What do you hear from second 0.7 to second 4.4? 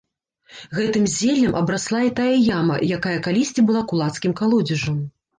Гэтым зеллем абрасла і тая яма, якая калісьці была кулацкім